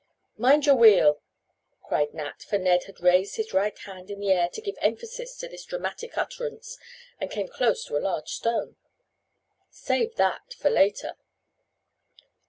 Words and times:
"Mind 0.35 0.65
your 0.65 0.73
wheel!" 0.73 1.21
cried 1.83 2.11
Nat, 2.15 2.41
for 2.41 2.57
Ned 2.57 2.85
had 2.85 3.01
raised 3.01 3.35
his 3.35 3.53
right 3.53 3.77
hand 3.77 4.09
in 4.09 4.19
the 4.19 4.31
air 4.31 4.49
to 4.49 4.59
give 4.59 4.73
emphasis 4.81 5.37
to 5.37 5.47
his 5.47 5.63
dramatic 5.63 6.17
utterance 6.17 6.79
and 7.19 7.29
came 7.29 7.47
close 7.47 7.85
to 7.85 7.95
a 7.97 7.99
large 7.99 8.29
stone. 8.29 8.77
"Save 9.69 10.15
that 10.15 10.55
for 10.57 10.71
later." 10.71 11.17